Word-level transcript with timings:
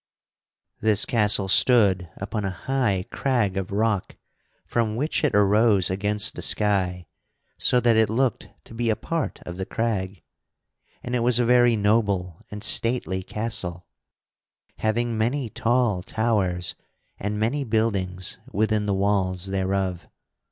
This 0.79 1.05
castle 1.05 1.47
stood 1.47 2.09
upon 2.17 2.43
a 2.43 2.49
high 2.49 3.05
crag 3.11 3.55
of 3.55 3.71
rock 3.71 4.17
from 4.65 4.95
which 4.95 5.23
it 5.23 5.35
arose 5.35 5.91
against 5.91 6.33
the 6.33 6.41
sky 6.41 7.05
so 7.59 7.79
that 7.79 7.95
it 7.95 8.09
looked 8.09 8.49
to 8.63 8.73
be 8.73 8.89
a 8.89 8.95
part 8.95 9.41
of 9.45 9.57
the 9.57 9.65
crag. 9.67 10.23
And 11.03 11.15
it 11.15 11.19
was 11.19 11.37
a 11.37 11.45
very 11.45 11.75
noble 11.75 12.43
and 12.49 12.63
stately 12.63 13.21
castle, 13.21 13.85
having 14.77 15.19
many 15.19 15.51
tall 15.51 16.01
towers 16.01 16.73
and 17.19 17.37
many 17.39 17.63
buildings 17.63 18.39
within 18.51 18.87
the 18.87 18.95
walls 18.95 19.45
thereof. 19.45 20.07